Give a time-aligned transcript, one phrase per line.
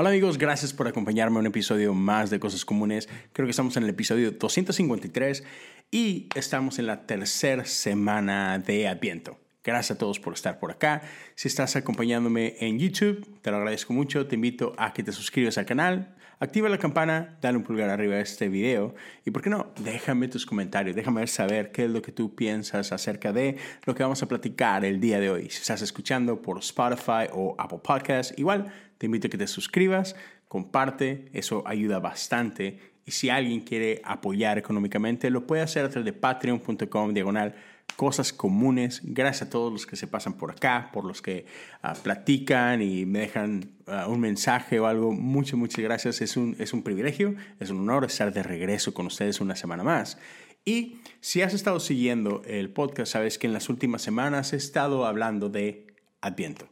[0.00, 3.06] Hola amigos, gracias por acompañarme a un episodio más de Cosas Comunes.
[3.34, 5.44] Creo que estamos en el episodio 253
[5.90, 9.38] y estamos en la tercera semana de Adviento.
[9.62, 11.02] Gracias a todos por estar por acá.
[11.34, 14.26] Si estás acompañándome en YouTube, te lo agradezco mucho.
[14.26, 18.16] Te invito a que te suscribas al canal, activa la campana, dale un pulgar arriba
[18.16, 18.94] a este video
[19.24, 19.72] y, ¿por qué no?
[19.84, 24.02] Déjame tus comentarios, déjame saber qué es lo que tú piensas acerca de lo que
[24.02, 25.50] vamos a platicar el día de hoy.
[25.50, 30.16] Si estás escuchando por Spotify o Apple Podcasts, igual te invito a que te suscribas,
[30.48, 32.78] comparte, eso ayuda bastante.
[33.04, 37.54] Y si alguien quiere apoyar económicamente, lo puede hacer a través de patreon.com diagonal
[37.96, 39.00] cosas comunes.
[39.04, 41.46] Gracias a todos los que se pasan por acá, por los que
[41.84, 45.12] uh, platican y me dejan uh, un mensaje o algo.
[45.12, 46.20] Muchas, muchas gracias.
[46.20, 49.82] Es un, es un privilegio, es un honor estar de regreso con ustedes una semana
[49.82, 50.18] más.
[50.64, 55.06] Y si has estado siguiendo el podcast, sabes que en las últimas semanas he estado
[55.06, 55.86] hablando de
[56.20, 56.68] Adviento.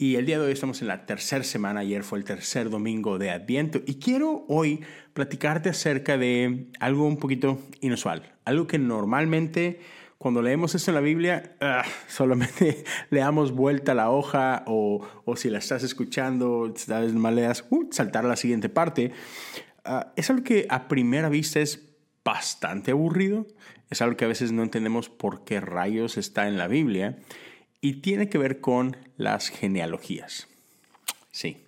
[0.00, 3.18] Y el día de hoy estamos en la tercera semana, ayer fue el tercer domingo
[3.18, 4.80] de Adviento y quiero hoy
[5.12, 9.80] platicarte acerca de algo un poquito inusual, algo que normalmente
[10.18, 15.06] cuando leemos esto en la Biblia, uh, solamente le damos vuelta a la hoja o,
[15.24, 18.68] o, si la estás escuchando, tal vez más le das uh, saltar a la siguiente
[18.68, 19.12] parte.
[19.86, 21.88] Uh, es algo que a primera vista es
[22.24, 23.46] bastante aburrido,
[23.90, 27.18] es algo que a veces no entendemos por qué rayos está en la Biblia
[27.80, 30.48] y tiene que ver con las genealogías.
[31.30, 31.58] Sí,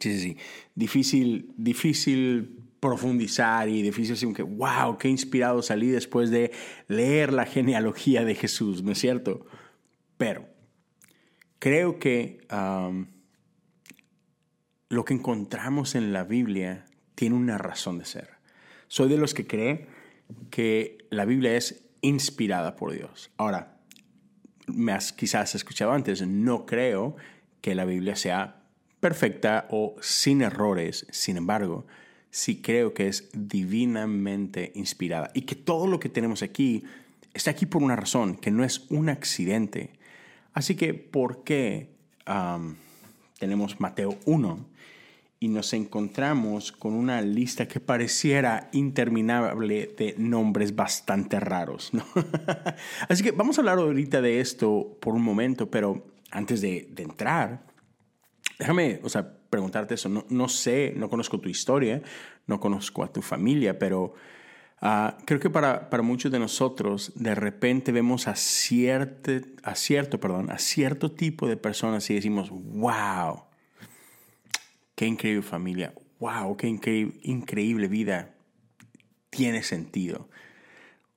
[0.00, 0.36] sí, sí, sí.
[0.74, 6.52] Difícil, difícil profundizar y difícil decir que, wow, qué inspirado salí después de
[6.86, 9.46] leer la genealogía de Jesús, ¿no es cierto?
[10.16, 10.48] Pero
[11.58, 12.46] creo que
[14.88, 18.30] lo que encontramos en la Biblia tiene una razón de ser.
[18.86, 19.86] Soy de los que cree
[20.50, 23.30] que la Biblia es inspirada por Dios.
[23.36, 23.80] Ahora,
[24.66, 27.16] me has quizás escuchado antes, no creo
[27.60, 28.62] que la Biblia sea
[29.00, 31.86] perfecta o sin errores, sin embargo,
[32.30, 36.84] sí creo que es divinamente inspirada y que todo lo que tenemos aquí
[37.34, 39.92] está aquí por una razón, que no es un accidente.
[40.52, 41.90] Así que, ¿por qué
[43.38, 44.66] tenemos Mateo 1
[45.40, 51.92] y nos encontramos con una lista que pareciera interminable de nombres bastante raros.
[53.08, 57.04] Así que vamos a hablar ahorita de esto por un momento, pero antes de, de
[57.04, 57.64] entrar,
[58.58, 60.08] déjame o sea, preguntarte eso.
[60.08, 62.02] No, no, sé, no conozco tu historia,
[62.46, 64.14] no conozco a tu familia, pero
[64.82, 69.32] uh, creo que para, para, muchos de nosotros de repente vemos a, cierto,
[69.62, 73.48] a, cierto, perdón, a cierto tipo de personas y decimos, wow
[74.98, 75.94] Qué increíble familia.
[76.18, 78.34] Wow, qué increíble, increíble vida.
[79.30, 80.28] Tiene sentido.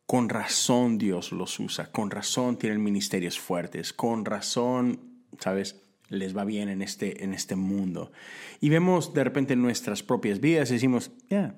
[0.06, 1.92] Con razón Dios los usa.
[1.92, 3.92] Con razón tienen ministerios fuertes.
[3.92, 5.00] Con razón,
[5.40, 5.82] ¿sabes?
[6.12, 8.12] Les va bien en este, en este mundo.
[8.60, 11.56] Y vemos de repente nuestras propias vidas y decimos, ya,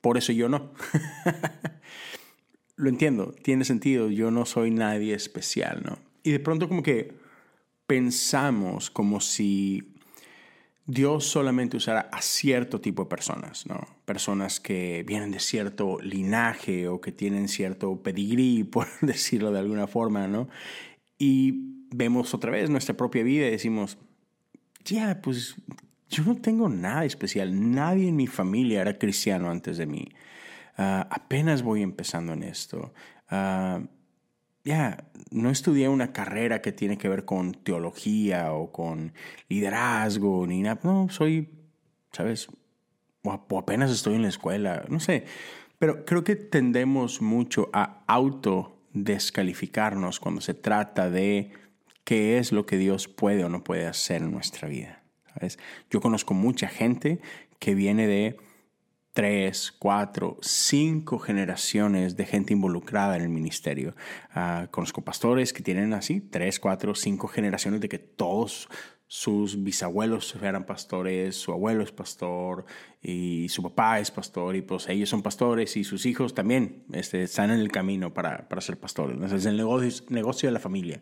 [0.00, 0.70] por eso yo no.
[2.76, 4.10] Lo entiendo, tiene sentido.
[4.10, 5.98] Yo no soy nadie especial, ¿no?
[6.22, 7.14] Y de pronto como que
[7.86, 9.94] pensamos como si
[10.86, 13.86] Dios solamente usará a cierto tipo de personas, ¿no?
[14.04, 19.86] Personas que vienen de cierto linaje o que tienen cierto pedigrí, por decirlo de alguna
[19.86, 20.48] forma, ¿no?
[21.18, 23.98] Y vemos otra vez nuestra propia vida y decimos,
[24.84, 25.56] ya, pues
[26.08, 30.08] yo no tengo nada especial, nadie en mi familia era cristiano antes de mí,
[30.78, 32.92] uh, apenas voy empezando en esto.
[33.30, 33.86] Uh,
[34.64, 39.12] ya, no estudié una carrera que tiene que ver con teología o con
[39.48, 40.80] liderazgo ni nada.
[40.82, 41.50] No, soy,
[42.12, 42.48] ¿sabes?
[43.22, 45.26] O apenas estoy en la escuela, no sé.
[45.78, 51.52] Pero creo que tendemos mucho a autodescalificarnos cuando se trata de
[52.04, 55.02] qué es lo que Dios puede o no puede hacer en nuestra vida.
[55.34, 55.58] ¿sabes?
[55.90, 57.20] Yo conozco mucha gente
[57.58, 58.36] que viene de
[59.14, 63.94] tres, cuatro, cinco generaciones de gente involucrada en el ministerio.
[64.34, 68.68] Uh, conozco pastores que tienen así tres, cuatro, cinco generaciones de que todos
[69.06, 72.64] sus bisabuelos eran pastores, su abuelo es pastor
[73.00, 77.22] y su papá es pastor y pues ellos son pastores y sus hijos también este,
[77.22, 79.16] están en el camino para, para ser pastores.
[79.32, 80.98] Es el negocio, negocio de la familia.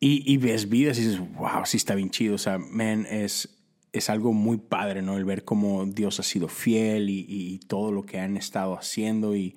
[0.00, 2.34] Y, y ves vidas y dices, wow, sí está bien chido.
[2.34, 3.62] O sea, man, es,
[3.92, 5.16] es algo muy padre, ¿no?
[5.16, 9.36] El ver cómo Dios ha sido fiel y, todo lo que han estado haciendo.
[9.36, 9.54] Y,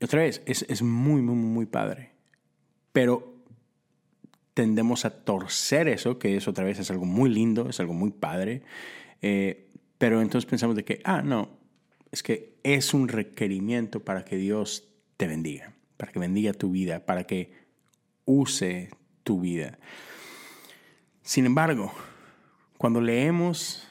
[0.00, 2.12] otra vez, es, es, muy, muy, muy padre.
[2.92, 3.34] Pero
[4.54, 8.10] tendemos a torcer eso, que es otra vez es algo muy lindo, es algo muy
[8.10, 8.62] padre.
[9.22, 11.58] Eh, pero entonces pensamos de que, ah, no,
[12.12, 17.06] es que es un requerimiento para que Dios te bendiga, para que bendiga tu vida,
[17.06, 17.67] para que
[18.28, 18.90] use
[19.24, 19.78] tu vida.
[21.22, 21.92] Sin embargo,
[22.78, 23.88] Cuando leemos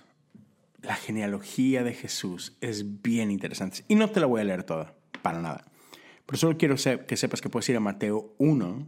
[0.82, 3.84] la genealogía de Jesús es bien interesante.
[3.90, 5.66] Y no te la voy a leer toda, para nada.
[6.26, 6.76] Pero solo quiero
[7.06, 8.88] que sepas que puedes ir a Mateo 1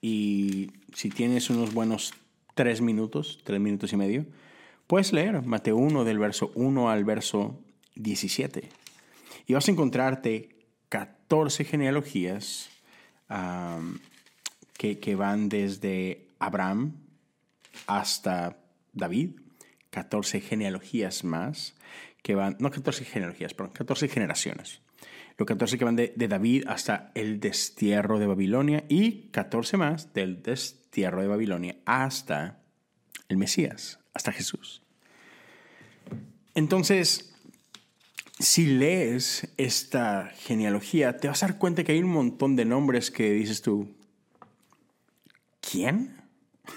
[0.00, 2.14] y si tienes unos buenos
[2.54, 4.26] tres minutos, tres minutos y medio,
[4.86, 7.60] puedes leer Mateo 1 del verso 1 al verso
[7.96, 8.68] 17.
[9.46, 10.56] Y vas a encontrarte
[10.88, 12.70] 14 genealogías
[14.78, 16.94] que, van desde Abraham
[17.86, 18.56] hasta
[18.92, 19.32] David,
[19.90, 21.74] 14 genealogías más
[22.22, 24.80] que van, no 14 genealogías, perdón, 14 generaciones.
[25.36, 30.14] Los 14 que van de, de, David hasta el destierro de Babilonia y 14 más
[30.14, 32.60] del destierro de Babilonia hasta
[33.28, 34.82] el Mesías, hasta Jesús.
[36.54, 37.34] Entonces,
[38.38, 43.10] si lees esta genealogía, te vas a dar cuenta que hay un montón de nombres
[43.10, 43.97] que dices tú,
[45.68, 46.16] ¿quién?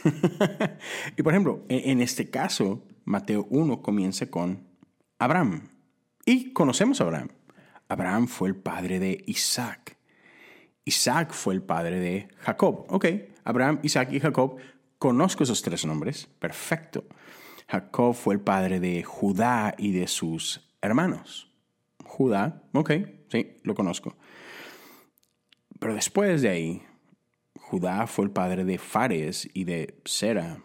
[1.17, 4.67] y por ejemplo, en, este caso, Mateo 1 comienza con
[5.19, 5.69] Abraham.
[6.25, 7.29] Y conocemos a Abraham.
[7.87, 9.97] Abraham fue el padre de Isaac.
[10.85, 12.85] Isaac fue el padre de Jacob.
[12.89, 13.05] Ok,
[13.43, 14.57] Abraham, Isaac y Jacob.
[14.97, 16.27] Conozco esos tres nombres.
[16.39, 17.05] Perfecto.
[17.67, 21.49] Jacob fue el padre de Judá y de sus hermanos.
[22.03, 22.91] Judá, ok,
[23.29, 24.15] sí, lo conozco.
[25.79, 26.83] Pero después de ahí,
[27.71, 30.61] Judá fue el padre de Fares y de Sera.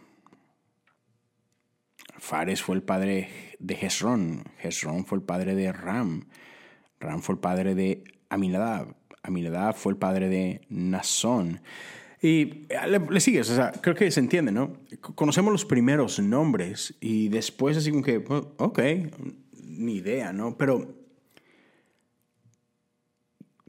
[2.19, 3.29] Fares fue el padre
[3.61, 4.43] de Hezrón.
[4.61, 6.27] Hezrón fue el padre de Ram.
[6.99, 8.97] Ram fue el padre de Aminadab.
[9.23, 11.61] Aminadab fue el padre de Nazón.
[12.21, 14.73] Y eh, le, sigues, o sea, creo que se entiende, ¿no?
[15.15, 18.81] Conocemos los primeros nombres y después así como que, oh, ok,
[19.63, 20.57] ni idea, ¿no?
[20.59, 20.93] Pero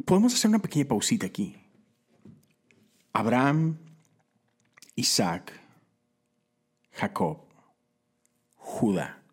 [0.05, 1.55] podemos hacer una pequeña pausita aquí.
[3.17, 3.79] Abraham,
[4.95, 5.51] Isaac,
[6.91, 7.39] Jacob,
[8.57, 9.23] Judá.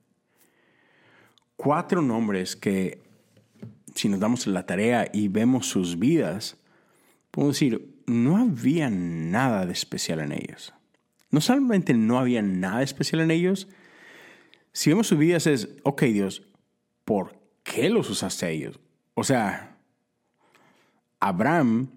[1.56, 3.02] Cuatro nombres que,
[3.94, 6.56] si nos damos la tarea y vemos sus vidas,
[7.30, 10.72] podemos decir, no había nada de especial en ellos.
[11.30, 13.68] No solamente no había nada especial en ellos,
[14.72, 16.42] si vemos sus vidas es, ok Dios,
[17.04, 18.80] ¿por qué los usaste a ellos?
[19.12, 19.76] O sea,
[21.20, 21.90] Abraham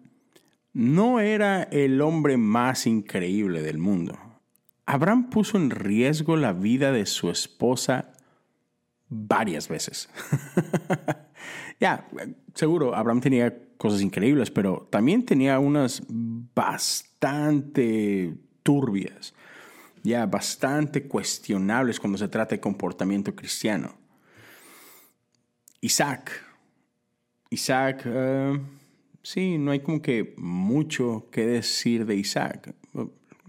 [0.78, 4.16] no era el hombre más increíble del mundo.
[4.86, 8.14] Abraham puso en riesgo la vida de su esposa
[9.10, 10.08] varias veces.
[11.80, 12.08] ya,
[12.54, 16.76] seguro, Abraham tenía cosas increíbles, pero también tenía unas bastante
[18.62, 19.34] turbias,
[20.04, 23.96] ya bastante cuestionables cuando se trata de comportamiento cristiano.
[25.82, 26.40] Isaac.
[27.50, 28.04] Isaac...
[28.06, 28.60] Eh,
[29.28, 32.74] sí, no hay como que mucho que decir de Isaac.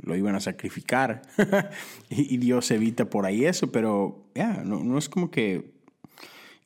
[0.02, 1.22] Lo iban a sacrificar
[2.10, 5.70] y Dios evita por ahí eso, pero ya, no, es como que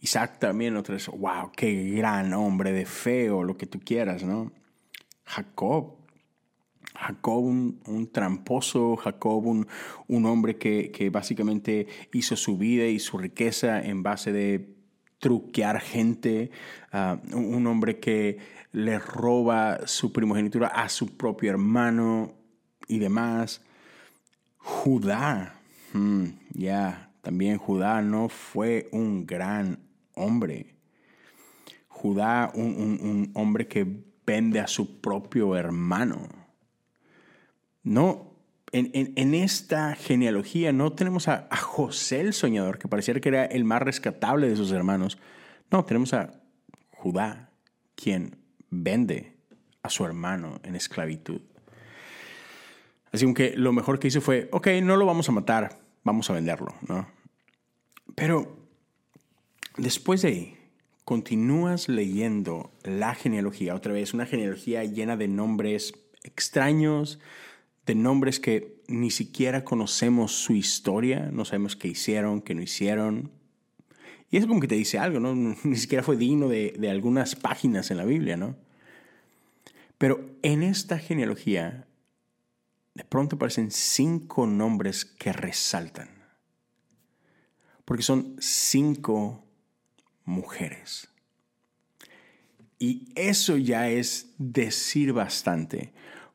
[0.00, 4.23] Isaac también otra vez, wow, qué gran hombre de fe o lo que tú quieras,
[4.23, 4.50] ¿no?
[5.25, 5.97] Jacob,
[6.94, 9.67] Jacob, un, tramposo, Jacob, un,
[10.09, 14.81] un hombre que, que, básicamente hizo su vida y su riqueza en base de
[15.22, 16.50] truquear gente,
[16.90, 18.38] ah, un hombre que
[18.72, 22.34] le roba su primogenitura a su propio hermano
[22.88, 23.62] y demás.
[24.56, 25.54] Judá,
[25.92, 26.24] hmm,
[26.54, 29.78] ya, también Judá no fue un gran
[30.16, 30.75] hombre.
[31.87, 33.87] Judá, un, hombre que
[34.26, 36.28] vende a su propio hermano.
[37.85, 38.31] No,
[38.73, 43.83] en, esta genealogía no tenemos a, José el soñador, que pareciera que era el más
[43.83, 45.19] rescatable de sus hermanos.
[45.71, 46.41] No, tenemos a
[46.91, 47.50] Judá,
[47.95, 48.37] quien
[48.71, 49.37] vende
[49.83, 51.43] a su hermano en esclavitud.
[53.12, 56.33] Así que lo mejor que hizo fue, ok, no lo vamos a matar, vamos a
[56.33, 57.07] venderlo, ¿no?
[58.14, 58.57] Pero
[59.76, 60.59] después de ahí,
[61.05, 67.19] continúas leyendo la genealogía, otra vez, una genealogía llena de nombres extraños,
[67.86, 73.32] de nombres que ni siquiera conocemos su historia, no sabemos qué hicieron, qué no hicieron.
[74.30, 75.34] Y es como que te dice algo, ¿no?
[75.64, 78.56] Ni siquiera fue digno de, de algunas páginas en la Biblia, ¿no?
[79.98, 81.86] Pero en esta genealogía,
[82.94, 86.10] de pronto aparecen cinco nombres que resaltan.
[87.84, 89.44] Porque son cinco
[90.24, 91.08] mujeres.
[92.78, 95.92] Y eso ya es decir bastante,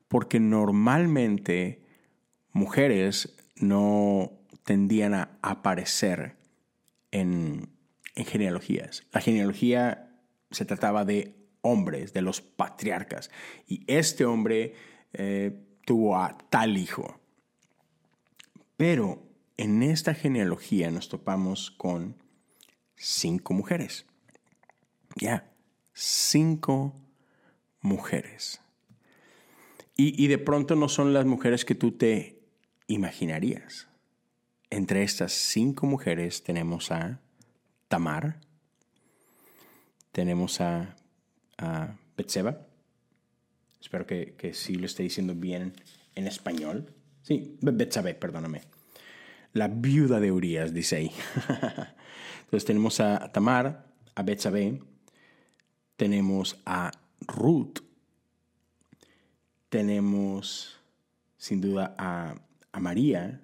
[0.07, 1.83] porque normalmente
[2.51, 4.31] mujeres no
[4.63, 6.37] tendían a aparecer
[7.11, 7.69] en,
[8.15, 9.03] en genealogías.
[9.11, 10.07] La genealogía
[10.51, 13.29] se trataba de hombres, de los patriarcas.
[13.67, 14.73] Y este hombre
[15.13, 17.19] eh, tuvo a tal hijo.
[18.77, 19.23] Pero
[19.57, 22.15] en esta genealogía nos topamos con
[22.95, 24.05] cinco mujeres.
[25.15, 25.51] Ya,
[25.93, 26.93] cinco
[27.81, 28.61] mujeres.
[29.99, 32.43] Y, de pronto no son las mujeres que tú te
[32.85, 33.87] imaginarías.
[34.69, 37.19] Entre estas cinco mujeres tenemos a
[37.87, 38.39] Tamar,
[40.11, 40.95] tenemos a,
[41.57, 41.95] a
[43.81, 45.73] espero que, que sí lo esté diciendo bien
[46.13, 46.93] en español.
[47.23, 48.61] Sí, Betsabé, perdóname.
[49.53, 51.11] La viuda de Urias, dice ahí.
[52.43, 54.79] Entonces tenemos a Tamar, a Betsabé,
[55.95, 57.79] tenemos a Ruth,
[59.69, 60.79] tenemos
[61.37, 62.35] sin duda a,
[62.71, 63.41] a María,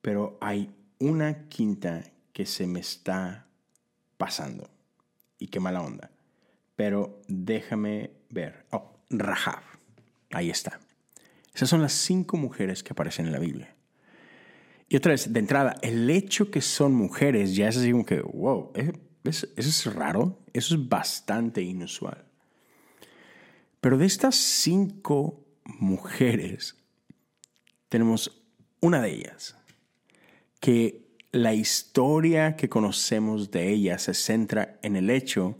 [0.00, 3.46] pero hay una quinta que se me está
[4.16, 4.68] pasando.
[5.38, 6.10] Y qué mala onda.
[6.76, 8.66] Pero déjame ver.
[8.70, 9.62] Oh, Rahab.
[10.30, 10.80] Ahí está.
[11.54, 13.74] Esas son las cinco mujeres que aparecen en la Biblia.
[14.88, 18.20] Y otra vez, de entrada, el hecho que son mujeres ya es así como que,
[18.20, 18.72] wow,
[19.24, 22.24] eso es raro, eso es bastante inusual.
[23.84, 26.74] Pero de estas cinco mujeres,
[27.90, 28.42] tenemos
[28.80, 29.58] una de ellas,
[30.58, 35.58] que la historia que conocemos de ella se centra en el hecho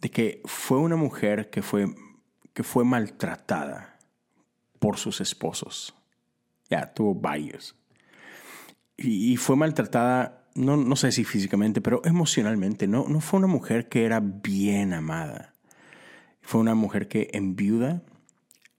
[0.00, 1.92] de que fue una mujer que fue,
[2.52, 3.98] que fue maltratada
[4.78, 5.96] por sus esposos.
[6.70, 7.74] Ya, tuvo varios.
[8.96, 12.86] Y, fue maltratada, no, no, sé si físicamente, pero emocionalmente.
[12.86, 15.51] No, no fue una mujer que era bien amada.
[16.42, 18.02] Fue una mujer que enviuda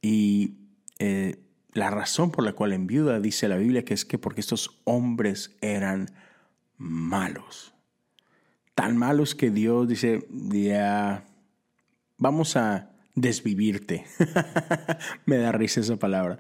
[0.02, 0.58] y
[1.00, 1.40] eh,
[1.74, 5.56] la razón por la cual enviuda, dice la Biblia, que es que porque estos hombres
[5.62, 6.12] eran
[6.78, 7.74] malos.
[8.76, 11.26] Tan malos que Dios dice, ya,
[12.18, 14.06] vamos a desvivirte.
[15.26, 16.38] Me da risa esa palabra.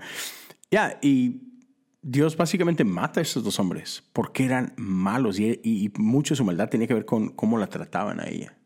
[0.72, 1.54] Ya, y
[2.02, 6.70] Dios básicamente mata a estos dos hombres porque eran malos y, mucho de su maldad
[6.70, 8.58] tenía que ver con cómo la trataban a ella.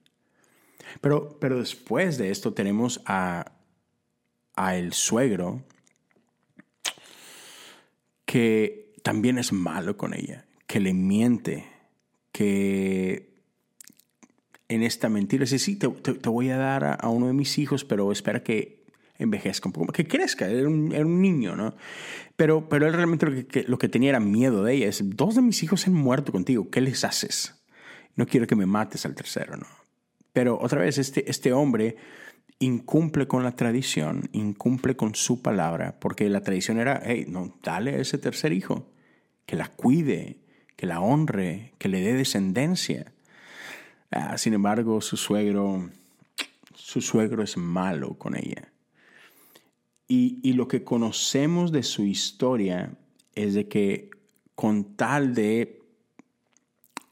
[1.01, 3.51] Pero, pero después de esto tenemos a,
[4.55, 5.63] a el suegro
[8.25, 11.65] que también es malo con ella, que le miente,
[12.33, 13.37] que
[14.67, 18.11] en esta mentira dice, sí, te, voy a dar a, uno de mis hijos, pero
[18.11, 18.85] espera que
[19.17, 21.73] envejezca un poco, que crezca, era un, niño, ¿no?
[22.35, 25.35] Pero, pero él realmente lo que, lo que tenía era miedo de ella, es, dos
[25.35, 27.55] de mis hijos han muerto contigo, ¿qué les haces?
[28.15, 29.67] No quiero que me mates al tercero, ¿no?
[30.37, 31.95] Pero otra vez, este, este hombre
[32.59, 37.95] incumple con la tradición, incumple con su palabra, porque la tradición era, hey, no, dale
[37.95, 38.87] a ese tercer hijo,
[39.47, 40.37] que la cuide,
[40.75, 43.11] que la honre, que le dé descendencia.
[44.11, 45.89] Ah, sin embargo, su suegro,
[46.75, 48.71] su suegro es malo con ella.
[50.07, 52.91] Y, y lo que conocemos de su historia
[53.33, 54.11] es de que
[54.53, 55.81] con tal de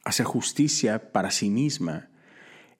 [0.03, 2.09] hacer justicia para sí misma,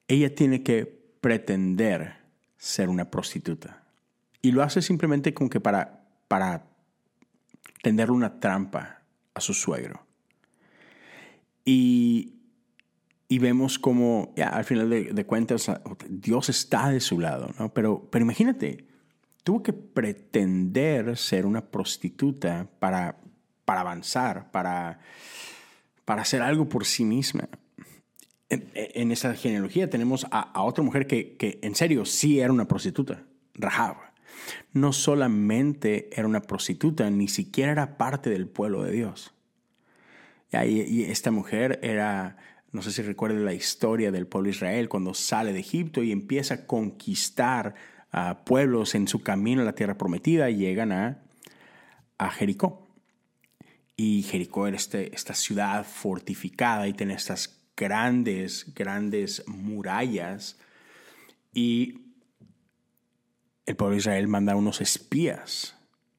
[0.08, 0.86] ella tiene que
[1.20, 2.16] pretender
[2.56, 3.82] ser una prostituta.
[4.42, 6.66] Y lo hace simplemente con que para, para
[7.82, 9.02] tenderle una trampa
[9.34, 10.04] a su suegro.
[11.64, 12.34] Y,
[13.28, 15.70] y vemos como, ya, al final de, cuentas,
[16.08, 17.72] Dios está de su lado, ¿no?
[17.74, 18.86] Pero, pero imagínate,
[19.42, 23.16] tuvo que pretender ser una prostituta para,
[23.64, 25.00] para avanzar, para,
[26.04, 27.48] para hacer algo por sí misma
[28.48, 33.24] en, esa genealogía tenemos a, otra mujer que, en serio sí era una prostituta,
[33.54, 33.96] Rahab.
[34.72, 39.32] No solamente era una prostituta, ni siquiera era parte del pueblo de Dios.
[40.52, 42.36] Y, esta mujer era,
[42.72, 46.12] no sé si recuerden la historia del pueblo de Israel, cuando sale de Egipto y
[46.12, 47.74] empieza a conquistar
[48.44, 51.22] pueblos en su camino a la tierra prometida, llegan a,
[52.18, 52.86] a Jericó.
[53.96, 60.58] Y Jericó era este, esta ciudad fortificada y tiene estas grandes, grandes murallas
[61.52, 62.00] y
[63.66, 65.76] el pueblo de Israel manda unos espías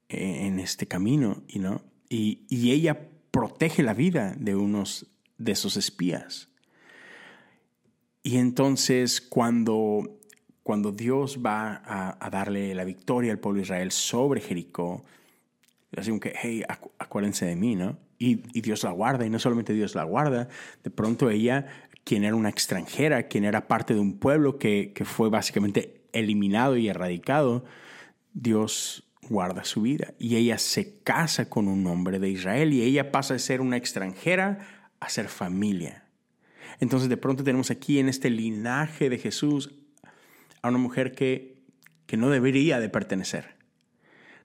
[0.10, 1.82] en este camino ¿no?
[2.10, 6.50] y, y ella protege la vida de unos de esos espías.
[8.24, 10.20] Y entonces cuando,
[10.64, 15.06] cuando Dios va a, darle la victoria al pueblo de Israel sobre Jericó,
[15.96, 16.64] así que, hey,
[17.00, 17.98] acuérdense de mí, ¿no?
[18.20, 20.48] Y, Dios la guarda, y no solamente Dios la guarda,
[20.84, 21.68] de pronto ella,
[22.04, 26.78] quien era una extranjera, quien era parte de un pueblo que, que fue básicamente eliminado
[26.78, 27.66] y erradicado,
[28.34, 33.12] Dios guarda su vida y ella se casa con un hombre de Israel y ella
[33.12, 34.60] pasa de ser una extranjera
[35.00, 36.06] a ser familia.
[36.80, 39.74] Entonces de pronto tenemos aquí en este linaje de Jesús
[40.62, 41.62] a una mujer que,
[42.06, 43.58] que no debería de pertenecer.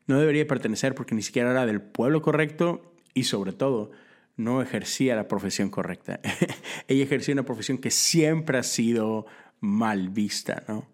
[0.07, 3.91] No debería pertenecer porque ni siquiera era del pueblo correcto y sobre todo
[4.37, 6.21] no ejercía la profesión correcta.
[6.89, 9.27] ella ejercía una profesión que siempre ha sido
[9.61, 10.87] mal vista, ¿no?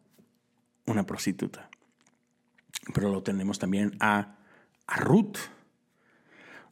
[0.87, 1.71] Una prostituta.
[2.95, 4.37] Pero lo tenemos también a,
[4.87, 5.37] a Ruth.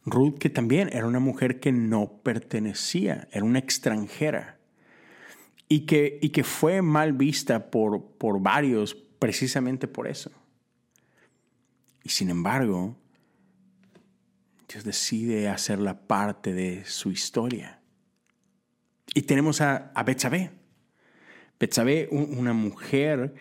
[0.04, 4.58] Ruth que también era una mujer que no pertenecía, era una extranjera.
[5.68, 10.30] Y que, y que fue mal vista por, por varios precisamente por eso.
[12.04, 12.96] Y sin embargo,
[14.84, 17.80] Decide hacerla parte de su historia.
[19.14, 20.02] Y tenemos a, a.
[21.58, 23.34] Betsabé, una mujer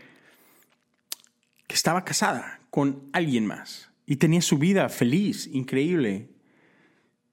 [1.67, 6.29] que estaba casada con alguien más y tenía su vida feliz, increíble.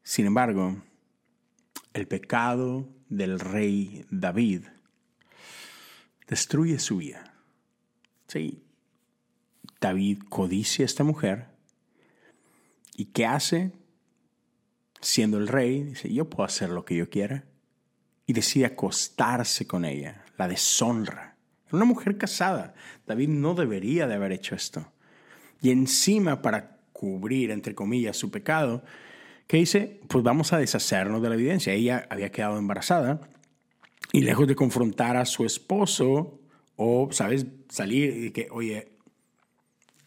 [0.03, 0.83] Sin embargo,
[1.93, 4.63] el pecado del rey David
[6.27, 7.35] destruye su vida.
[8.27, 8.65] Sí,
[9.81, 11.49] David codicia a esta mujer.
[12.97, 13.73] ¿Y qué hace?
[15.03, 17.45] Siendo el rey, dice, yo puedo hacer lo que yo quiera.
[18.25, 21.37] Y decide acostarse con ella, la deshonra.
[21.67, 22.75] Era una mujer casada.
[23.07, 24.91] David no debería de haber hecho esto.
[25.61, 28.85] Y encima, para cubrir, entre comillas, su pecado,
[29.47, 30.01] ¿qué dice?
[30.09, 31.73] Pues vamos a deshacernos de la evidencia.
[31.73, 33.21] Ella había quedado embarazada
[34.13, 36.41] y lejos de confrontar a su esposo
[36.77, 37.47] o, ¿sabes?
[37.69, 38.93] Salir y que, oye,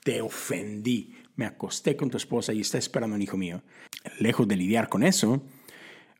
[0.03, 3.61] te ofendí, me acosté con tu esposa y está esperando un hijo mío.
[4.19, 5.43] Lejos de lidiar con eso,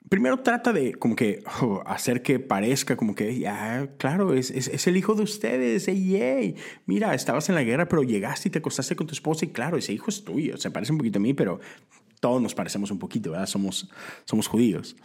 [0.09, 1.43] primero trata de como que
[1.85, 6.55] hacer que parezca como que, ya, claro, es, es, el hijo de ustedes, hey,
[6.85, 9.77] mira, estabas en la guerra, pero llegaste y te acostaste con tu esposa y claro,
[9.77, 11.59] ese hijo es tuyo, se parece un poquito a mí, pero
[12.19, 13.47] todos nos parecemos un poquito, ¿verdad?
[13.47, 13.89] Somos,
[14.25, 14.95] somos judíos.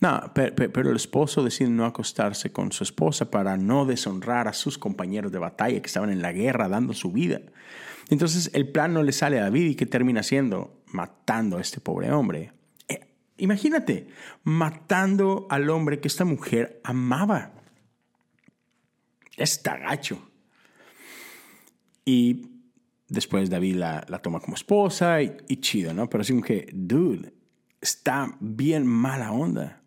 [0.00, 4.78] No, pero, el esposo decide no acostarse con su esposa para no deshonrar a sus
[4.78, 7.42] compañeros de batalla que estaban en la guerra dando su vida.
[8.08, 10.82] Entonces el plan no le sale a David y ¿qué termina haciendo?
[10.86, 12.52] Matando a este pobre hombre.
[12.88, 14.08] Eh, imagínate,
[14.42, 17.52] matando al hombre que esta mujer amaba.
[19.36, 20.30] Está gacho.
[22.06, 22.48] Y
[23.06, 26.08] después David la, toma como esposa y, y, chido, ¿no?
[26.08, 27.34] Pero así como que, dude,
[27.82, 29.79] está bien mala onda.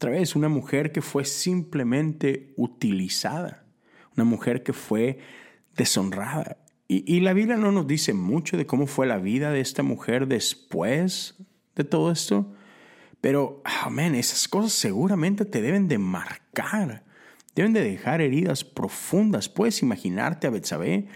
[0.00, 3.66] Otra vez, una mujer que fue simplemente utilizada,
[4.16, 5.18] una mujer que fue
[5.76, 6.56] deshonrada.
[6.88, 10.26] Y, la Biblia no nos dice mucho de cómo fue la vida de esta mujer
[10.26, 11.34] después
[11.76, 12.50] de todo esto,
[13.20, 17.04] pero, amén, esas cosas seguramente te deben de marcar,
[17.54, 19.50] deben de dejar heridas profundas.
[19.50, 21.08] Puedes imaginarte a Betsabé,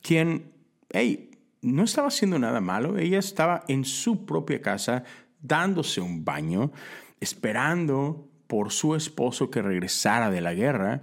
[0.00, 0.50] quien,
[0.88, 5.04] hey, no estaba haciendo nada malo, ella estaba en su propia casa
[5.42, 6.72] dándose un baño,
[7.20, 11.02] esperando por su esposo que regresara de la guerra,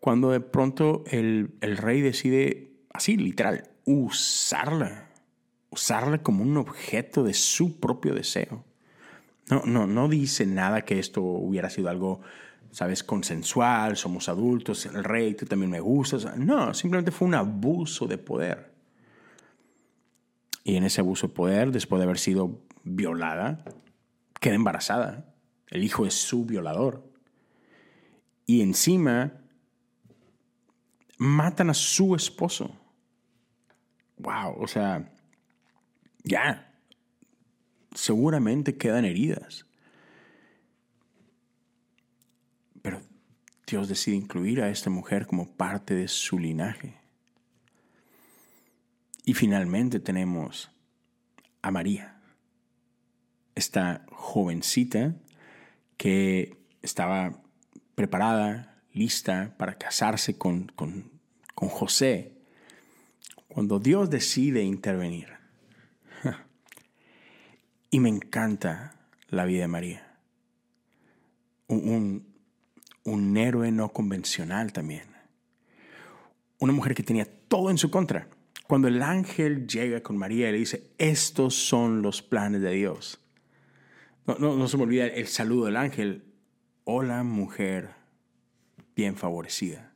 [0.00, 5.08] cuando de pronto el, rey decide, así literal, usarla,
[5.70, 8.66] usarla como un objeto de su propio deseo.
[9.48, 12.20] No, no, no dice nada que esto hubiera sido algo,
[12.70, 16.36] sabes, consensual, somos adultos, el rey, tú también me gustas.
[16.36, 18.74] No, simplemente fue un abuso de poder.
[20.64, 23.64] Y en ese abuso de poder, después de haber sido violada,
[24.38, 25.24] queda embarazada.
[25.70, 27.04] El hijo es su violador.
[28.46, 29.32] Y encima
[31.18, 32.74] matan a su esposo.
[34.16, 35.12] Wow, o sea,
[36.24, 36.74] ya,
[37.94, 39.66] seguramente quedan heridas.
[42.82, 43.00] Pero
[43.66, 46.96] Dios decide incluir a esta mujer como parte de su linaje.
[49.24, 50.70] Y finalmente tenemos
[51.60, 52.22] a María,
[53.54, 55.14] esta jovencita
[55.98, 57.42] que estaba
[57.94, 61.18] preparada, lista para casarse con, con,
[61.54, 62.32] José,
[63.48, 65.28] cuando Dios decide intervenir.
[67.90, 68.94] Y me encanta
[69.28, 70.14] la vida de María.
[71.68, 72.26] Un,
[73.04, 75.04] un, héroe no convencional también.
[76.58, 78.28] Una mujer que tenía todo en su contra.
[78.66, 83.18] Cuando el ángel llega con María y le dice, estos son los planes de Dios.
[84.36, 86.22] No, se me olvida el saludo del ángel.
[86.84, 87.90] Hola, mujer
[88.94, 89.94] bien favorecida.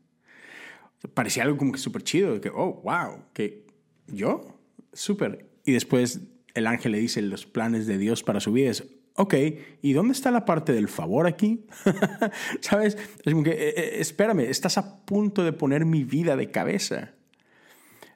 [1.13, 3.67] Parecía algo como que súper chido, que, oh, wow, que
[4.07, 4.59] yo,
[4.95, 5.51] súper.
[5.67, 6.21] Y después
[6.55, 8.71] el ángel le dice los planes de Dios para su vida.
[8.71, 9.35] Es, ok,
[9.83, 11.67] ¿y dónde está la parte del favor aquí?
[12.61, 12.97] ¿Sabes?
[13.25, 17.13] Es como que, eh, eh, espérame, estás a punto de poner mi vida de cabeza.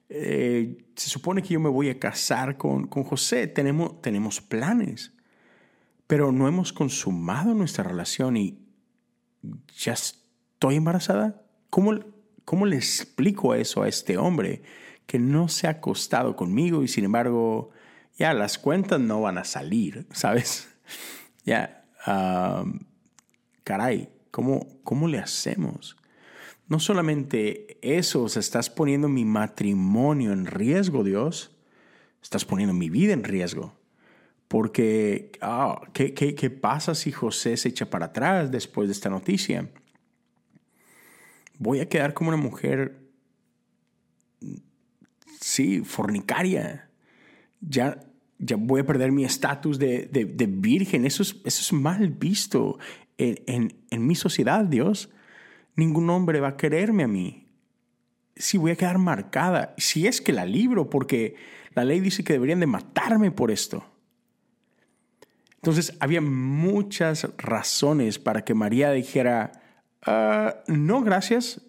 [0.09, 5.13] Eh, se supone que yo me voy a casar con, con José, tenemos, tenemos planes
[6.07, 8.59] pero no hemos consumado nuestra relación y
[9.79, 11.43] ya estoy embarazada.
[11.71, 11.99] ¿Cómo,
[12.45, 14.63] ¿Cómo le explico eso a este hombre
[15.07, 17.71] que no se ha acostado conmigo y sin embargo
[18.19, 20.69] ya las cuentas no van a salir, ¿sabes?
[21.45, 21.85] Ya,
[23.63, 25.97] caray, ¿cómo, ¿cómo le hacemos?
[26.67, 31.57] No solamente eso, estás poniendo mi matrimonio en riesgo, Dios,
[32.21, 33.76] estás poniendo mi vida en riesgo.
[34.49, 39.69] Porque, ah, ¿qué, qué pasa si José se echa para atrás después de esta noticia?
[41.59, 43.01] Voy a quedar como una mujer,
[45.41, 46.89] sí, fornicaria.
[47.61, 47.99] Ya,
[48.39, 51.07] ya voy a perder mi estatus de, de, virgen.
[51.07, 52.79] Eso es, eso es mal visto
[53.19, 55.11] en, en, mi sociedad, Dios.
[55.75, 57.49] Ningún hombre va a quererme a mí.
[58.37, 59.75] Sí, voy a quedar marcada.
[59.79, 61.35] Si es que la libro, porque
[61.75, 63.96] la ley dice que deberían de matarme por esto.
[65.57, 69.53] Entonces había muchas razones para que María dijera,
[70.03, 71.63] ah, no, gracias,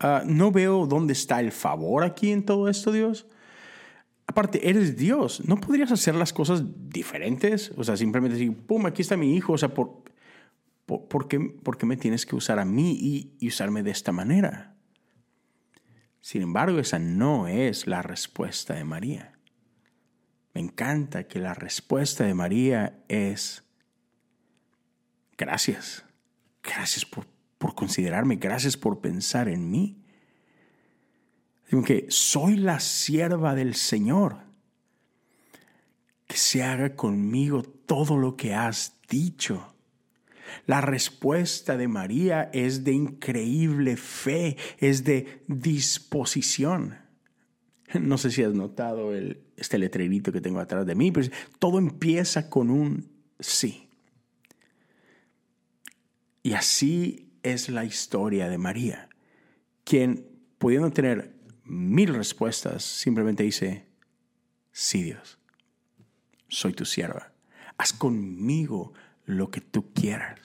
[0.00, 3.26] ah, no veo dónde está el favor aquí en todo esto, Dios.
[4.26, 7.72] Aparte, eres Dios, ¿no podrías hacer las cosas diferentes?
[7.76, 10.02] O sea, simplemente decir, pum, aquí está mi hijo, o sea, ¿por,
[10.86, 12.98] por, qué, me tienes que usar a mí
[13.38, 14.74] y usarme de esta manera?
[16.24, 19.33] Sin embargo, esa no es la respuesta de María.
[20.54, 23.64] Me encanta que la respuesta de María es,
[25.36, 26.04] gracias,
[26.62, 27.26] gracias por,
[27.74, 30.00] considerarme, gracias por pensar en mí.
[31.68, 34.44] Digo que soy la sierva del Señor.
[36.28, 39.74] Que se haga conmigo todo lo que has dicho.
[40.66, 47.03] La respuesta de María es de increíble fe, es de disposición.
[48.00, 51.28] No sé si has notado el, este letrerito que tengo atrás de mí, pero
[51.58, 53.88] todo empieza con un sí.
[56.42, 59.08] Y así es la historia de María,
[59.84, 60.26] quien
[60.58, 63.86] pudiendo tener mil respuestas, simplemente dice,
[64.72, 65.38] sí Dios,
[66.48, 67.32] soy tu sierva,
[67.78, 68.92] haz conmigo
[69.24, 70.38] lo que tú quieras.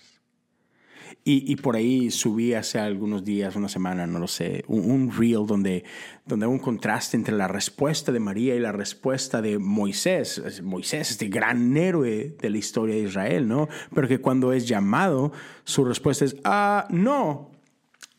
[1.23, 5.83] Y, por ahí subí hace algunos días, una semana, no lo sé, un, reel donde,
[6.25, 10.61] donde hay un contraste entre la respuesta de María y la respuesta de Moisés.
[10.63, 13.69] Moisés, este gran héroe de la historia de Israel, ¿no?
[13.93, 15.31] Pero que cuando es llamado,
[15.63, 17.51] su respuesta es, ah, no,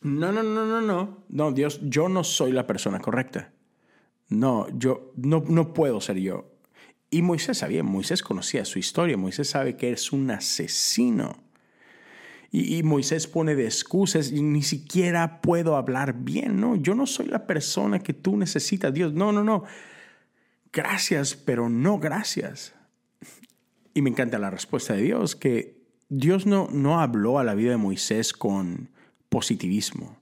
[0.01, 3.53] no, no, no, no, no, no, Dios, yo no soy la persona correcta.
[4.29, 6.51] No, yo no, no puedo ser yo.
[7.09, 11.50] Y Moisés sabía, Moisés conocía su historia, Moisés sabe que es un asesino.
[12.53, 16.75] Y, Moisés pone de excusas y ni siquiera puedo hablar bien, ¿no?
[16.75, 19.13] Yo no soy la persona que tú necesitas, Dios.
[19.13, 19.63] No, no, no.
[20.73, 22.73] Gracias, pero no gracias.
[23.93, 27.71] Y me encanta la respuesta de Dios, que Dios no, no habló a la vida
[27.71, 28.89] de Moisés con
[29.29, 30.17] positivismo.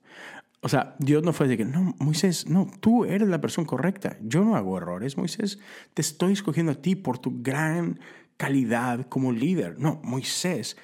[0.62, 4.18] O sea, Dios no fue de que, no, Moisés, no, tú eres la persona correcta.
[4.22, 5.58] Yo no hago errores, Moisés.
[5.96, 8.00] Te estoy escogiendo a ti por tu gran
[8.38, 9.80] calidad como líder.
[9.80, 10.78] No, Moisés,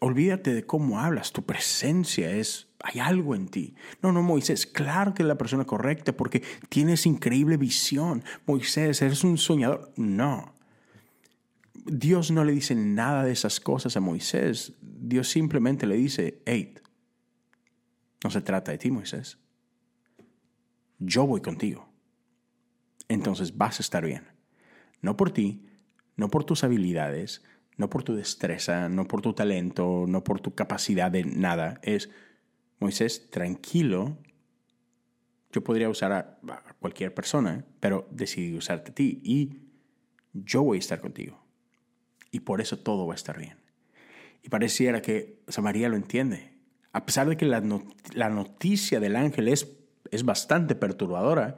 [0.00, 3.74] Olvídate de cómo hablas, tu presencia es, hay algo en ti.
[4.02, 8.24] No, no, Moisés, claro que es la persona correcta porque tienes increíble visión.
[8.46, 9.92] Moisés, eres un soñador.
[9.96, 10.54] No.
[11.84, 14.74] Dios no le dice nada de esas cosas a Moisés.
[14.80, 16.74] Dios simplemente le dice, hey,
[18.22, 19.38] no se trata de ti, Moisés.
[20.98, 21.88] Yo voy contigo.
[23.08, 24.28] Entonces vas a estar bien.
[25.02, 25.66] No por ti,
[26.16, 27.42] no por tus habilidades,
[27.80, 31.80] no por tu destreza, no por tu talento, no por tu capacidad de nada.
[31.82, 32.10] Es,
[32.78, 34.18] Moisés, tranquilo.
[35.50, 36.38] Yo podría usar a,
[36.78, 39.62] cualquier persona, pero decidí usarte a ti y
[40.34, 41.42] yo voy a estar contigo.
[42.30, 43.56] Y por eso todo va a estar bien.
[44.42, 46.52] Y pareciera que Samaría lo entiende.
[46.92, 47.60] A pesar de que la,
[48.28, 49.72] noticia del ángel es,
[50.10, 51.56] es bastante perturbadora,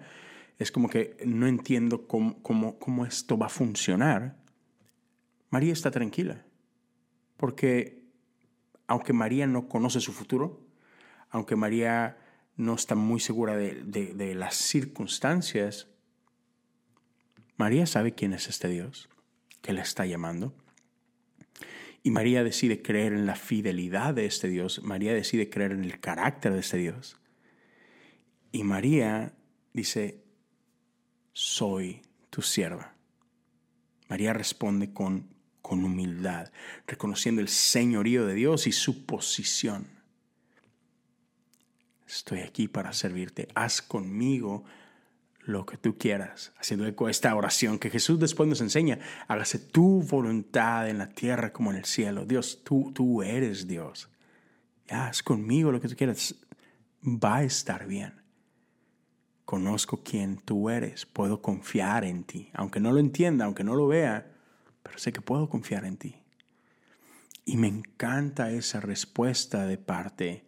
[0.60, 4.41] es como que no entiendo cómo, cómo, cómo esto va a funcionar
[5.52, 6.46] María está tranquila,
[7.36, 8.02] porque
[8.86, 10.66] aunque María no conoce su futuro,
[11.28, 12.16] aunque María
[12.56, 15.88] no está muy segura de, las circunstancias,
[17.58, 19.10] María sabe quién es este Dios
[19.60, 20.54] que la está llamando.
[22.02, 24.82] Y María decide creer en la fidelidad de este Dios.
[24.82, 27.18] María decide creer en el carácter de este Dios.
[28.52, 29.34] Y María
[29.74, 30.24] dice,
[31.34, 32.94] soy tu sierva.
[34.08, 36.50] María responde con con humildad,
[36.86, 39.86] reconociendo el señorío de Dios y su posición.
[42.06, 43.48] Estoy aquí para servirte.
[43.54, 44.64] Haz conmigo
[45.44, 48.98] lo que tú quieras, haciendo eco esta oración que Jesús después nos enseña.
[49.28, 52.26] Hágase tu voluntad en la tierra como en el cielo.
[52.26, 54.10] Dios, tú, tú eres Dios.
[54.90, 56.34] haz conmigo lo que tú quieras.
[57.02, 58.20] Va a estar bien.
[59.44, 61.06] Conozco quién tú eres.
[61.06, 62.50] Puedo confiar en ti.
[62.52, 64.31] Aunque no lo entienda, aunque no lo vea,
[64.98, 66.16] sé que puedo confiar en ti.
[67.44, 70.44] Y me encanta esa respuesta de parte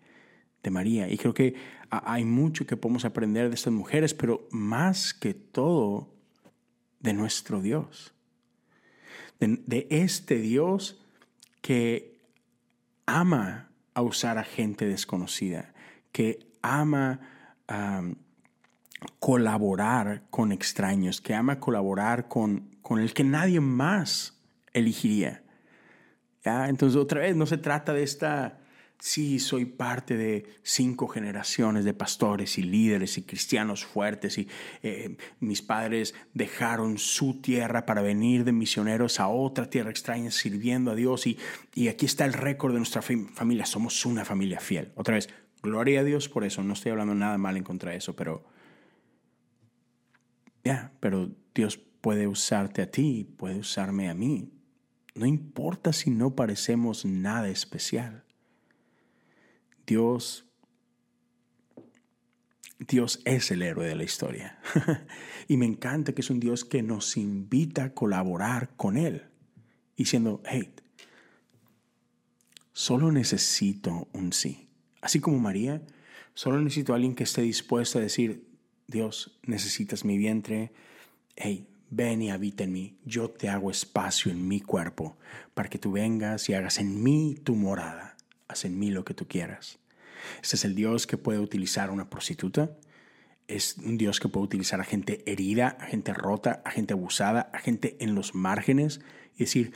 [0.63, 1.09] de María.
[1.09, 1.55] Y creo que
[1.91, 6.15] hay mucho que podemos aprender de estas mujeres, pero más que todo
[7.01, 8.15] de nuestro Dios.
[9.41, 11.03] De, este Dios
[11.61, 12.19] que
[13.05, 15.75] ama a usar a gente desconocida,
[16.13, 17.21] que ama
[19.19, 24.34] colaborar con extraños, que ama colaborar con, con el que nadie más
[24.75, 25.43] elegiría.
[26.45, 26.69] ¿Ya?
[26.69, 28.59] Entonces, otra vez, no se trata de esta,
[28.99, 34.49] sí, soy parte de cinco generaciones de pastores y líderes y cristianos fuertes y
[34.83, 40.91] eh, mis padres dejaron su tierra para venir de misioneros a otra tierra extraña sirviendo
[40.91, 41.39] a Dios y,
[41.75, 44.93] y aquí está el récord de nuestra familia, somos una familia fiel.
[44.97, 45.31] Otra vez,
[45.63, 48.45] gloria a Dios por eso, no estoy hablando nada mal en contra de eso, pero
[50.65, 54.54] ya, pero Dios puede usarte a ti, puede usarme a mí.
[55.15, 58.25] No importa si no parecemos nada especial.
[59.87, 60.45] Dios
[62.79, 64.59] Dios es el héroe de la historia.
[65.49, 69.25] y me encanta que es un Dios que nos invita a colaborar con Él,
[69.97, 70.75] diciendo, hey,
[72.73, 74.69] solo necesito un sí.
[75.01, 75.83] Así como María,
[76.35, 78.49] solo necesito a alguien que esté dispuesto a decir,
[78.87, 80.73] Dios, necesitas mi vientre.
[81.37, 82.99] Hey, ven y habita en mí.
[83.05, 85.17] Yo te hago espacio en mi cuerpo
[85.55, 88.17] para que tú vengas y hagas en mí tu morada.
[88.49, 89.79] Haz en mí lo que tú quieras.
[90.43, 92.77] Este es el Dios que puede utilizar a una prostituta.
[93.47, 97.51] Es un Dios que puede utilizar a gente herida, a gente rota, a gente abusada,
[97.53, 99.01] a gente en los márgenes
[99.37, 99.73] y decir,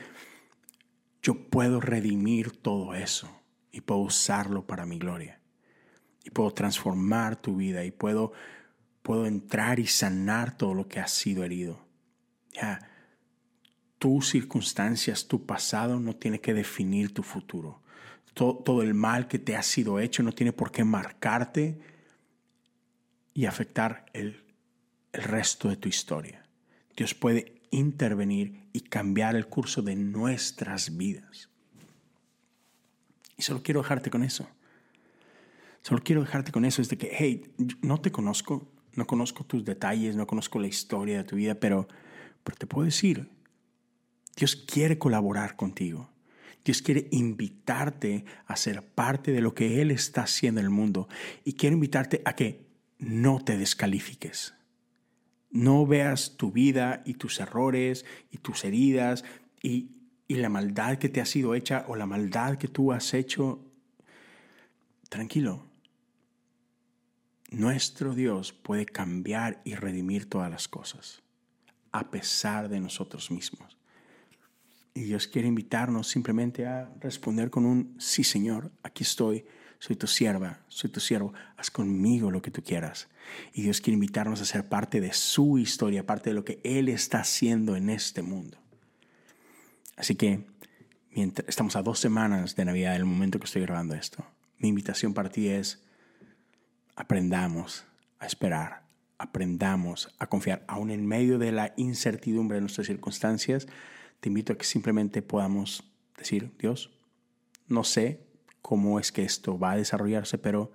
[1.21, 3.29] yo puedo redimir todo eso
[3.71, 5.39] y puedo usarlo para mi gloria.
[6.23, 8.33] Y puedo transformar tu vida y puedo
[9.01, 11.79] puedo entrar y sanar todo lo que ha sido herido.
[12.53, 12.89] Ya,
[13.99, 17.81] tus circunstancias, tu pasado no tiene que definir tu futuro.
[18.33, 21.77] Todo, el mal que te ha sido hecho no tiene por qué marcarte
[23.33, 24.43] y afectar el,
[25.11, 26.45] el resto de tu historia.
[26.95, 31.49] Dios puede intervenir y cambiar el curso de nuestras vidas.
[33.37, 34.47] Y solo quiero dejarte con eso.
[35.81, 39.63] Solo quiero dejarte con eso, es de que, hey, no te conozco, no conozco tus
[39.63, 41.87] detalles, no conozco la historia de tu vida, pero,
[42.43, 43.29] pero te puedo decir,
[44.35, 46.09] Dios quiere colaborar contigo.
[46.63, 51.07] Dios quiere invitarte a ser parte de lo que Él está haciendo en el mundo
[51.43, 54.53] y quiere invitarte a que no te descalifiques.
[55.51, 59.23] No veas tu vida y tus errores y tus heridas
[59.63, 59.91] y,
[60.27, 63.65] y la maldad que te ha sido hecha o la maldad que tú has hecho.
[65.09, 65.65] Tranquilo,
[67.49, 71.23] nuestro Dios puede cambiar y redimir todas las cosas,
[71.91, 73.77] a pesar de nosotros mismos.
[74.93, 79.45] Y Dios quiere invitarnos simplemente a responder con un sí, Señor, aquí estoy,
[79.79, 83.07] soy tu sierva, soy tu siervo, haz conmigo lo que tú quieras.
[83.53, 86.89] Y Dios quiere invitarnos a ser parte de su historia, parte de lo que Él
[86.89, 88.57] está haciendo en este mundo.
[89.95, 90.45] Así que
[91.11, 94.25] mientras estamos a dos semanas de Navidad, el momento que estoy grabando esto,
[94.57, 95.83] mi invitación para ti es
[96.95, 97.85] aprendamos
[98.19, 98.83] a esperar,
[99.19, 103.67] aprendamos a confiar, aún en medio de la incertidumbre de nuestras circunstancias,
[104.19, 105.83] te invito a que simplemente podamos
[106.17, 106.89] decir, Dios,
[107.67, 108.21] no sé
[108.61, 110.71] cómo es que esto va a desarrollarse, pero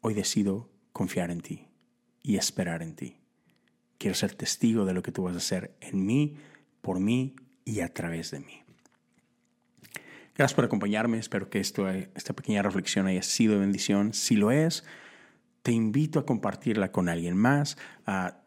[0.00, 1.68] hoy decido confiar en ti
[2.22, 3.16] y esperar en ti.
[3.96, 6.36] Quiero ser testigo de lo que tú vas a hacer en mí,
[6.82, 8.62] por mí y a través de mí.
[10.36, 11.18] Gracias por acompañarme.
[11.18, 14.14] Espero que esto, esta pequeña reflexión haya sido de bendición.
[14.14, 14.84] Si lo es,
[15.62, 17.76] te invito a compartirla con alguien más.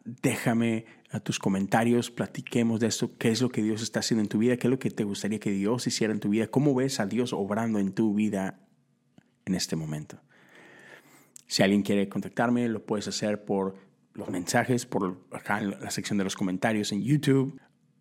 [0.04, 0.86] déjame
[1.22, 4.56] tus comentarios, platiquemos de esto, qué es lo que Dios está haciendo en tu vida,
[4.56, 7.06] qué es lo que te gustaría que Dios hiciera en tu vida, cómo ves a
[7.06, 8.60] Dios obrando en tu vida
[9.44, 10.20] en este momento.
[11.46, 13.76] Si alguien quiere contactarme, lo puedes hacer por
[14.14, 17.60] los mensajes, por acá en la sección de los comentarios en YouTube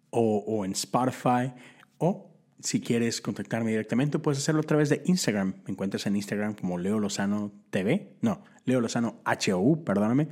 [0.10, 1.54] o, o en Spotify
[1.98, 2.31] o
[2.62, 5.56] si quieres contactarme directamente, puedes hacerlo a través de Instagram.
[5.66, 8.14] Me encuentras en Instagram como Leo Lozano TV.
[8.22, 10.30] No, Leo Lozano HOU, perdóname.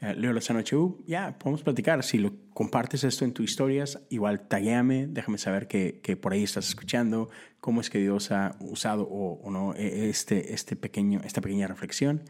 [0.00, 1.04] Eh, Leo Lozano HOU.
[1.06, 2.02] Ya, podemos platicar.
[2.02, 6.42] Si lo compartes esto en tus historias, igual taguéame, déjame saber que, que, por ahí
[6.42, 7.30] estás escuchando,
[7.60, 12.22] cómo es que Dios ha usado o, no e, este, este pequeño, esta pequeña reflexión.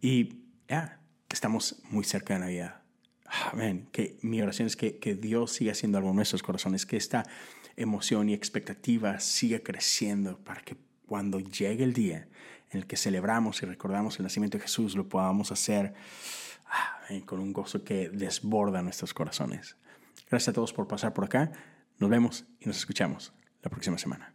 [0.00, 0.34] Y
[0.68, 2.82] ya, estamos muy cerca de Navidad.
[3.50, 3.88] Amén.
[3.92, 7.24] Que mi oración es que, que Dios siga haciendo algo en nuestros corazones, que esta
[7.76, 12.28] emoción y expectativa siga creciendo para que cuando llegue el día
[12.70, 15.94] en el que celebramos y recordamos el nacimiento de Jesús, lo podamos hacer
[16.66, 19.76] ah, con un gozo que desborda nuestros corazones.
[20.30, 21.52] Gracias a todos por pasar por acá.
[21.98, 23.32] Nos vemos y nos escuchamos
[23.62, 24.32] la próxima semana.